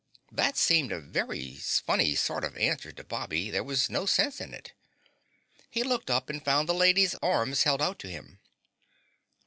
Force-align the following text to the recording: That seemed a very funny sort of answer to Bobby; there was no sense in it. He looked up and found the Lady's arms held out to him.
That 0.31 0.57
seemed 0.57 0.91
a 0.91 0.99
very 0.99 1.53
funny 1.57 2.15
sort 2.15 2.43
of 2.43 2.57
answer 2.57 2.91
to 2.91 3.03
Bobby; 3.03 3.51
there 3.51 3.63
was 3.63 3.87
no 3.87 4.07
sense 4.07 4.41
in 4.41 4.51
it. 4.51 4.73
He 5.69 5.83
looked 5.83 6.09
up 6.09 6.27
and 6.27 6.43
found 6.43 6.67
the 6.67 6.73
Lady's 6.73 7.13
arms 7.21 7.65
held 7.65 7.83
out 7.83 7.99
to 7.99 8.07
him. 8.07 8.39